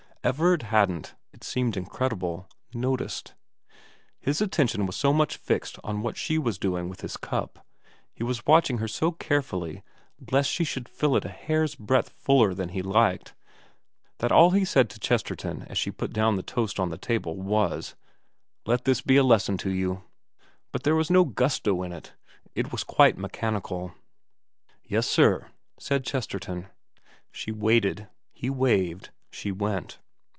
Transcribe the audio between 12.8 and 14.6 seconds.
liked, that all